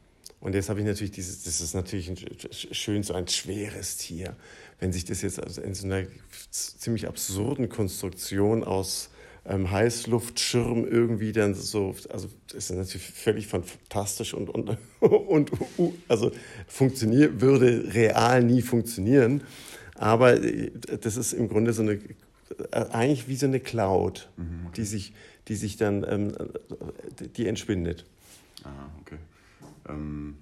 Und 0.41 0.55
jetzt 0.55 0.71
habe 0.71 0.81
ich 0.81 0.87
natürlich 0.87 1.11
dieses, 1.11 1.43
das 1.43 1.61
ist 1.61 1.75
natürlich 1.75 2.09
ein, 2.09 2.17
schön 2.51 3.03
so 3.03 3.13
ein 3.13 3.29
schweres 3.29 3.99
Tier. 3.99 4.35
Wenn 4.79 4.93
sich 4.93 5.05
das 5.05 5.21
jetzt 5.21 5.43
also 5.43 5.61
in 5.61 5.75
so 5.75 5.87
einer 5.87 6.07
ziemlich 6.51 7.07
absurden 7.07 7.69
Konstruktion 7.69 8.65
aus 8.65 9.11
ähm, 9.45 9.71
Heißluftschirm 9.71 10.87
irgendwie 10.87 11.33
dann 11.33 11.55
so, 11.55 11.95
also 12.09 12.29
das 12.49 12.71
ist 12.71 12.77
natürlich 12.77 13.07
völlig 13.07 13.47
fantastisch 13.49 14.33
und, 14.33 14.49
und, 14.49 14.77
und, 15.01 15.51
also 16.09 16.31
funktioniert, 16.67 17.41
würde 17.43 17.93
real 17.93 18.43
nie 18.43 18.63
funktionieren. 18.63 19.43
Aber 19.95 20.43
äh, 20.43 20.71
das 21.01 21.19
ist 21.19 21.35
im 21.35 21.49
Grunde 21.49 21.75
so 21.75 21.83
eine, 21.83 21.93
äh, 22.71 22.87
eigentlich 22.91 23.29
wie 23.29 23.37
so 23.37 23.47
eine 23.47 23.61
Cloud, 23.61 24.31
mhm, 24.39 24.73
die, 24.77 24.85
sich, 24.85 25.13
die 25.49 25.57
sich 25.57 25.77
dann, 25.77 26.05
ähm, 26.09 26.33
die 27.37 27.47
entschwindet. 27.47 28.07
Ah, 28.65 28.69
okay. 29.03 29.17
Ähm 29.89 30.37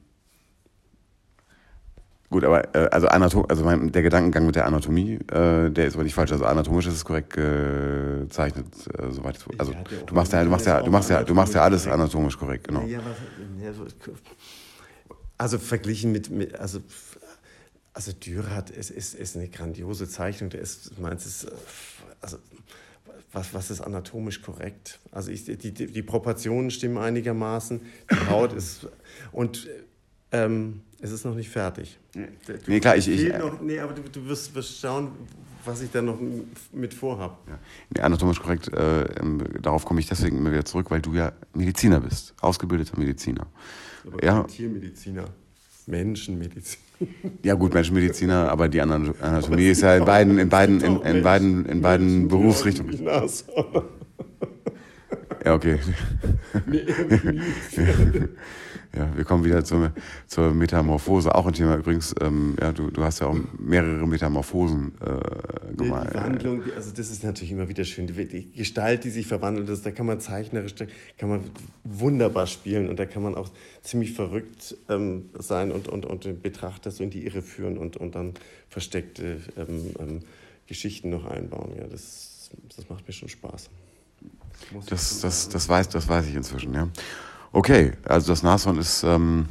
Gut, 2.30 2.44
aber 2.44 2.74
äh, 2.74 2.88
also, 2.90 3.08
Anatom 3.08 3.46
also 3.48 3.64
mein, 3.64 3.90
der 3.90 4.02
Gedankengang 4.02 4.44
mit 4.44 4.54
der 4.54 4.66
Anatomie, 4.66 5.14
äh, 5.32 5.70
der 5.70 5.86
ist 5.86 5.94
aber 5.94 6.04
nicht 6.04 6.14
falsch. 6.14 6.30
Also 6.30 6.44
anatomisch 6.44 6.86
ist 6.86 6.94
es 6.94 7.04
korrekt 7.04 7.32
gezeichnet, 7.32 8.66
äh, 8.98 9.10
soweit 9.10 9.38
ich 9.38 9.60
Also 9.60 9.72
du 10.06 10.14
machst 10.14 10.32
ja, 10.32 10.44
du 10.44 10.50
machst 10.50 10.66
ja, 10.66 10.82
du 10.82 10.90
machst 10.90 11.08
ja, 11.08 11.22
du 11.22 11.34
machst 11.34 11.54
ja 11.54 11.62
alles 11.62 11.86
anatomisch 11.86 12.38
korrekt, 12.38 12.68
genau. 12.68 12.82
Ja, 12.82 13.00
also 15.38 15.58
verglichen 15.58 16.12
mit, 16.12 16.28
mit 16.28 16.58
also 16.58 16.80
also 17.98 18.12
Dürer 18.12 18.54
hat, 18.54 18.70
es 18.70 18.90
ist, 18.90 19.14
ist 19.14 19.34
eine 19.34 19.48
grandiose 19.48 20.08
Zeichnung. 20.08 20.50
Der 20.50 20.60
ist, 20.60 21.00
meinst 21.00 21.26
es, 21.26 21.48
also 22.20 22.38
was, 23.32 23.54
was 23.54 23.70
ist 23.70 23.80
anatomisch 23.80 24.42
korrekt? 24.42 24.98
Also 25.12 25.30
ich, 25.30 25.44
die, 25.44 25.72
die, 25.72 26.02
Proportionen 26.02 26.70
stimmen 26.70 26.98
einigermaßen, 26.98 27.80
die 28.10 28.30
Haut 28.30 28.52
ist 28.52 28.88
und 29.32 29.68
ähm, 30.32 30.82
es 31.00 31.10
ist 31.10 31.24
noch 31.24 31.34
nicht 31.34 31.50
fertig. 31.50 31.98
Du, 32.12 32.20
nee, 32.66 32.80
klar, 32.80 32.96
ich. 32.96 33.08
ich 33.08 33.32
noch, 33.38 33.60
nee, 33.60 33.78
aber 33.78 33.94
du, 33.94 34.02
du 34.02 34.26
wirst, 34.26 34.54
wirst 34.54 34.80
schauen, 34.80 35.12
was 35.64 35.82
ich 35.82 35.90
da 35.90 36.02
noch 36.02 36.18
mit 36.72 36.94
vorhabe. 36.94 37.36
Ja. 37.46 37.58
Nee, 37.94 38.00
anatomisch 38.00 38.40
korrekt, 38.40 38.72
äh, 38.72 39.02
ähm, 39.20 39.42
darauf 39.62 39.84
komme 39.84 40.00
ich 40.00 40.08
deswegen 40.08 40.38
immer 40.38 40.50
wieder 40.50 40.64
zurück, 40.64 40.90
weil 40.90 41.00
du 41.00 41.14
ja 41.14 41.32
Mediziner 41.54 42.00
bist, 42.00 42.34
ausgebildeter 42.40 42.98
Mediziner. 42.98 43.46
Aber 44.06 44.24
ja. 44.24 44.42
Tiermediziner, 44.44 45.28
Menschenmediziner. 45.88 46.84
Ja 47.44 47.54
gut, 47.54 47.74
Menschenmediziner, 47.74 48.50
aber 48.50 48.68
die 48.68 48.80
Anatomie 48.80 49.68
ist 49.68 49.82
ja 49.82 49.96
in 49.96 50.04
beiden, 50.04 50.38
in 50.38 50.48
beiden, 50.48 50.80
in, 50.80 51.00
in 51.00 51.22
beiden, 51.22 51.66
in 51.66 51.80
beiden 51.80 52.28
Berufsrichtungen. 52.28 53.08
Ja, 55.44 55.54
okay. 55.54 55.78
ja, 58.96 59.16
wir 59.16 59.24
kommen 59.24 59.44
wieder 59.44 59.64
zur, 59.64 59.92
zur 60.26 60.52
Metamorphose. 60.54 61.34
Auch 61.34 61.46
ein 61.46 61.52
Thema 61.52 61.76
übrigens. 61.76 62.14
Ähm, 62.20 62.56
ja, 62.60 62.72
du, 62.72 62.90
du 62.90 63.04
hast 63.04 63.20
ja 63.20 63.28
auch 63.28 63.36
mehrere 63.58 64.06
Metamorphosen 64.06 64.92
äh, 65.00 65.74
gemalt. 65.76 66.10
Die 66.10 66.14
Wandlung, 66.14 66.62
also 66.74 66.90
das 66.90 67.10
ist 67.10 67.24
natürlich 67.24 67.52
immer 67.52 67.68
wieder 67.68 67.84
schön. 67.84 68.06
Die, 68.06 68.26
die 68.26 68.52
Gestalt, 68.52 69.04
die 69.04 69.10
sich 69.10 69.26
verwandelt 69.26 69.68
ist, 69.68 69.86
da 69.86 69.90
kann 69.90 70.06
man 70.06 70.20
zeichnerisch, 70.20 70.74
da 70.74 70.86
kann 71.16 71.28
man 71.28 71.40
wunderbar 71.84 72.46
spielen 72.46 72.88
und 72.88 72.98
da 72.98 73.06
kann 73.06 73.22
man 73.22 73.34
auch 73.34 73.50
ziemlich 73.82 74.12
verrückt 74.12 74.76
ähm, 74.88 75.30
sein 75.38 75.70
und, 75.70 75.88
und, 75.88 76.06
und 76.06 76.24
den 76.24 76.40
Betrachter 76.40 76.90
so 76.90 77.04
in 77.04 77.10
die 77.10 77.26
Irre 77.26 77.42
führen 77.42 77.78
und, 77.78 77.96
und 77.96 78.14
dann 78.14 78.34
versteckte 78.68 79.38
ähm, 79.56 79.94
ähm 79.98 80.20
Geschichten 80.68 81.08
noch 81.08 81.24
einbauen. 81.24 81.72
Ja, 81.76 81.86
das, 81.86 82.50
das 82.76 82.88
macht 82.88 83.06
mir 83.08 83.14
schon 83.14 83.28
Spaß. 83.28 83.70
Das, 84.88 85.20
das, 85.20 85.48
das, 85.48 85.68
weiß, 85.68 85.88
das 85.88 86.08
weiß 86.08 86.26
ich 86.26 86.34
inzwischen, 86.34 86.74
ja. 86.74 86.88
Okay, 87.52 87.92
also 88.04 88.32
das 88.32 88.42
Nashorn 88.42 88.78
ist 88.78 89.02
ähm, 89.02 89.46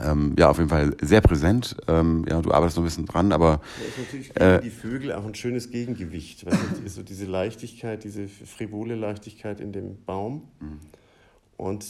ähm, 0.00 0.36
ja 0.38 0.48
auf 0.50 0.58
jeden 0.58 0.68
Fall 0.68 0.96
sehr 1.00 1.20
präsent. 1.20 1.76
Ähm, 1.88 2.24
ja, 2.28 2.40
du 2.40 2.52
arbeitest 2.52 2.76
noch 2.76 2.84
ein 2.84 2.86
bisschen 2.86 3.06
dran, 3.06 3.32
aber. 3.32 3.60
Ja, 3.80 3.88
ist 3.88 3.98
natürlich 3.98 4.36
äh, 4.40 4.60
die 4.60 4.70
Vögel 4.70 5.12
auch 5.12 5.24
ein 5.24 5.34
schönes 5.34 5.70
Gegengewicht. 5.70 6.46
Weißt 6.46 6.58
du, 6.84 6.88
so 6.88 7.02
diese 7.02 7.26
Leichtigkeit, 7.26 8.04
diese 8.04 8.28
frivole 8.28 8.94
Leichtigkeit 8.94 9.60
in 9.60 9.72
dem 9.72 10.04
Baum. 10.04 10.48
Mhm. 10.60 10.80
Und 11.56 11.84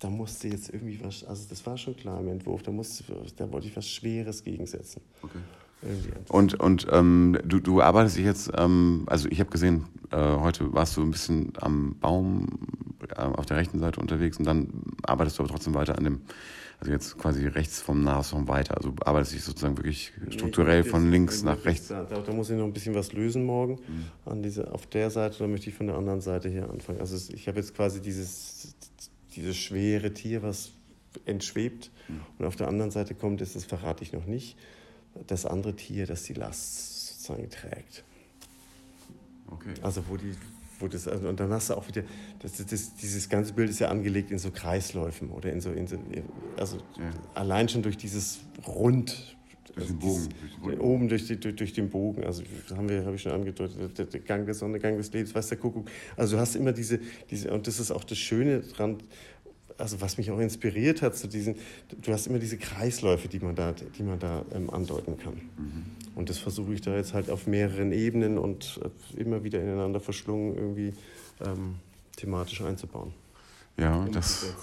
da 0.00 0.10
musste 0.10 0.48
jetzt 0.48 0.70
irgendwie 0.70 0.98
was, 1.02 1.22
also 1.24 1.46
das 1.48 1.64
war 1.64 1.78
schon 1.78 1.96
klar 1.96 2.20
im 2.20 2.28
Entwurf, 2.28 2.62
da, 2.62 2.72
musste, 2.72 3.04
da 3.36 3.52
wollte 3.52 3.68
ich 3.68 3.76
was 3.76 3.88
Schweres 3.88 4.42
gegensetzen. 4.42 5.00
Okay. 5.22 5.38
Und, 6.28 6.54
und 6.54 6.86
ähm, 6.90 7.38
du, 7.44 7.58
du 7.58 7.80
arbeitest 7.80 8.18
jetzt, 8.18 8.50
ähm, 8.56 9.04
also 9.06 9.28
ich 9.28 9.40
habe 9.40 9.50
gesehen, 9.50 9.86
äh, 10.10 10.16
heute 10.16 10.72
warst 10.72 10.96
du 10.96 11.02
ein 11.02 11.10
bisschen 11.10 11.52
am 11.60 11.96
Baum 11.98 12.46
äh, 13.16 13.20
auf 13.20 13.46
der 13.46 13.56
rechten 13.56 13.80
Seite 13.80 14.00
unterwegs 14.00 14.38
und 14.38 14.46
dann 14.46 14.68
arbeitest 15.02 15.38
du 15.38 15.42
aber 15.42 15.50
trotzdem 15.50 15.74
weiter 15.74 15.98
an 15.98 16.04
dem, 16.04 16.20
also 16.78 16.92
jetzt 16.92 17.18
quasi 17.18 17.46
rechts 17.46 17.80
vom 17.80 18.02
Nashorn 18.04 18.46
weiter. 18.46 18.76
Also 18.76 18.94
arbeitest 19.04 19.34
du 19.34 19.38
sozusagen 19.38 19.76
wirklich 19.76 20.12
strukturell 20.30 20.84
von 20.84 21.10
links 21.10 21.42
nach 21.42 21.64
rechts. 21.64 21.88
Da, 21.88 22.04
da, 22.04 22.32
muss 22.32 22.50
ich 22.50 22.56
noch 22.56 22.64
ein 22.64 22.72
bisschen 22.72 22.94
was 22.94 23.12
lösen 23.12 23.44
morgen 23.44 23.74
mhm. 23.74 24.04
an 24.30 24.42
diese, 24.42 24.72
auf 24.72 24.86
der 24.86 25.10
Seite, 25.10 25.38
da 25.40 25.46
möchte 25.48 25.68
ich 25.68 25.76
von 25.76 25.88
der 25.88 25.96
anderen 25.96 26.20
Seite 26.20 26.48
hier 26.48 26.70
anfangen. 26.70 27.00
Also 27.00 27.16
ich 27.34 27.48
habe 27.48 27.58
jetzt 27.58 27.74
quasi 27.74 28.00
dieses, 28.00 28.76
dieses 29.34 29.56
schwere 29.56 30.12
Tier, 30.12 30.42
was 30.42 30.70
entschwebt 31.26 31.90
mhm. 32.08 32.20
und 32.38 32.46
auf 32.46 32.56
der 32.56 32.68
anderen 32.68 32.92
Seite 32.92 33.14
kommt, 33.14 33.40
das, 33.40 33.54
das 33.54 33.64
verrate 33.64 34.04
ich 34.04 34.12
noch 34.12 34.26
nicht 34.26 34.56
das 35.26 35.46
andere 35.46 35.74
Tier, 35.74 36.06
das 36.06 36.24
die 36.24 36.34
Last 36.34 37.18
sozusagen 37.22 37.50
trägt. 37.50 38.04
Okay. 39.50 39.74
Also 39.82 40.02
wo 40.08 40.16
die, 40.16 40.34
wo 40.78 40.88
das, 40.88 41.06
also, 41.06 41.28
und 41.28 41.38
dann 41.38 41.50
hast 41.52 41.70
du 41.70 41.74
auch 41.74 41.86
wieder, 41.88 42.02
das, 42.40 42.64
das, 42.64 42.96
dieses 42.96 43.28
ganze 43.28 43.52
Bild 43.52 43.70
ist 43.70 43.78
ja 43.78 43.88
angelegt 43.88 44.30
in 44.30 44.38
so 44.38 44.50
Kreisläufen 44.50 45.30
oder 45.30 45.52
in 45.52 45.60
so, 45.60 45.70
in 45.70 45.86
so 45.86 45.96
also 46.56 46.78
ja. 46.98 47.10
allein 47.34 47.68
schon 47.68 47.82
durch 47.82 47.96
dieses 47.96 48.40
Rund, 48.66 49.36
durch 49.74 49.86
den 49.86 49.98
Bogen. 49.98 50.28
Durch 50.62 50.74
den 50.74 50.80
oben 50.80 51.08
durch, 51.08 51.26
die, 51.26 51.36
durch, 51.38 51.56
durch, 51.56 51.72
den 51.72 51.88
Bogen. 51.88 52.24
Also 52.24 52.42
haben 52.74 52.88
wir, 52.88 53.04
habe 53.04 53.16
ich 53.16 53.22
schon 53.22 53.32
angedeutet, 53.32 53.98
der, 53.98 54.06
der, 54.06 54.20
Gang 54.20 54.44
der 54.44 54.54
Sonne, 54.54 54.78
Gang 54.78 54.96
des 54.96 55.12
Lebens, 55.12 55.34
weiß 55.34 55.48
der 55.48 55.58
Kuckuck. 55.58 55.90
Also 56.16 56.36
du 56.36 56.40
hast 56.40 56.56
immer 56.56 56.72
diese, 56.72 57.00
diese, 57.30 57.52
und 57.52 57.66
das 57.66 57.80
ist 57.80 57.90
auch 57.90 58.04
das 58.04 58.18
Schöne 58.18 58.60
dran, 58.60 58.98
also 59.82 60.00
was 60.00 60.16
mich 60.16 60.30
auch 60.30 60.38
inspiriert 60.38 61.02
hat 61.02 61.16
zu 61.16 61.26
diesen, 61.26 61.56
du 62.00 62.12
hast 62.12 62.28
immer 62.28 62.38
diese 62.38 62.56
Kreisläufe, 62.56 63.26
die 63.26 63.40
man 63.40 63.56
da, 63.56 63.72
die 63.72 64.02
man 64.04 64.18
da 64.20 64.44
ähm, 64.54 64.70
andeuten 64.70 65.18
kann. 65.18 65.34
Mhm. 65.34 65.84
Und 66.14 66.30
das 66.30 66.38
versuche 66.38 66.72
ich 66.72 66.80
da 66.82 66.94
jetzt 66.94 67.14
halt 67.14 67.28
auf 67.30 67.48
mehreren 67.48 67.90
Ebenen 67.90 68.38
und 68.38 68.80
äh, 69.16 69.20
immer 69.20 69.42
wieder 69.42 69.60
ineinander 69.60 69.98
verschlungen 69.98 70.56
irgendwie 70.56 70.94
ähm, 71.44 71.74
thematisch 72.16 72.62
einzubauen. 72.62 73.12
Ja, 73.76 74.06
das, 74.12 74.54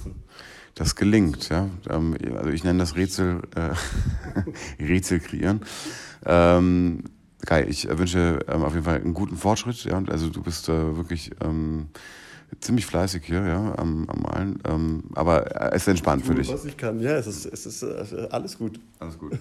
das 0.75 0.95
gelingt, 0.95 1.49
ja. 1.49 1.69
Ähm, 1.89 2.15
also 2.37 2.49
ich 2.51 2.63
nenne 2.63 2.79
das 2.79 2.95
Rätsel, 2.95 3.41
äh, 3.55 3.73
Rätsel 4.83 5.19
kreieren. 5.19 5.61
Ähm, 6.25 7.03
Kai, 7.45 7.65
ich 7.67 7.89
wünsche 7.89 8.39
ähm, 8.47 8.63
auf 8.63 8.73
jeden 8.73 8.85
Fall 8.85 9.01
einen 9.01 9.13
guten 9.13 9.35
Fortschritt. 9.35 9.83
Ja? 9.83 10.01
Also 10.07 10.29
du 10.29 10.41
bist 10.41 10.69
äh, 10.69 10.95
wirklich 10.95 11.31
ähm, 11.41 11.87
ziemlich 12.59 12.85
fleißig 12.85 13.23
hier, 13.25 13.45
ja, 13.45 13.77
am, 13.77 14.09
am 14.09 14.21
Malen. 14.21 14.59
Ähm, 14.67 15.03
aber 15.15 15.73
es 15.73 15.83
ist 15.83 15.87
entspannt 15.87 16.25
für 16.25 16.35
dich. 16.35 16.51
Was 16.51 16.65
ich 16.65 16.77
kann, 16.77 16.99
ja, 16.99 17.15
es 17.15 17.27
ist, 17.27 17.45
es 17.45 17.65
ist 17.65 17.83
äh, 17.83 18.27
alles 18.31 18.57
gut. 18.57 18.79
Alles 18.99 19.17
gut. 19.17 19.33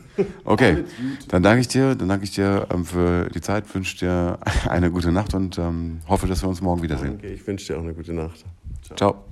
Okay, 0.45 0.73
alles 0.73 0.97
gut. 0.97 1.33
dann 1.33 1.43
danke 1.43 1.61
ich 1.61 1.69
dir, 1.69 1.95
dann 1.95 2.09
danke 2.09 2.25
ich 2.25 2.33
dir 2.33 2.67
ähm, 2.71 2.85
für 2.85 3.29
die 3.29 3.41
Zeit, 3.41 3.73
wünsche 3.75 3.99
dir 3.99 4.39
eine 4.69 4.91
gute 4.91 5.13
Nacht 5.13 5.35
und 5.35 5.59
ähm, 5.59 6.01
hoffe, 6.09 6.27
dass 6.27 6.43
wir 6.43 6.49
uns 6.49 6.61
morgen 6.61 6.83
wiedersehen. 6.83 7.13
Danke, 7.13 7.29
ich 7.29 7.47
wünsche 7.47 7.73
dir 7.73 7.79
auch 7.79 7.83
eine 7.83 7.95
gute 7.95 8.13
Nacht. 8.13 8.45
Ciao. 8.83 8.97
Ciao. 8.97 9.25